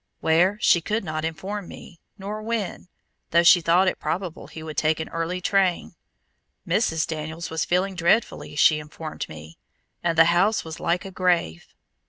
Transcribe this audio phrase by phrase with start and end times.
[0.19, 2.87] Where, she could not inform me, nor when,
[3.29, 5.93] though she thought it probable he would take an early train.
[6.67, 7.05] Mrs.
[7.05, 9.59] Daniels was feeling dreadfully, she informed me;
[10.03, 11.67] and the house was like a grave.